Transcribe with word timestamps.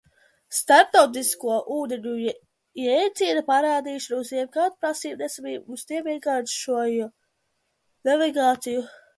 Starptautisko 0.59 1.57
ūdeņu 1.75 2.13
jēdziena 2.83 3.43
parādīšanās 3.51 4.33
un 4.35 4.39
jebkādu 4.41 4.75
prasību 4.87 5.21
neesamība 5.25 5.77
uz 5.77 5.87
tiem 5.93 6.11
vienkāršoja 6.11 7.11
navigāciju. 8.11 8.85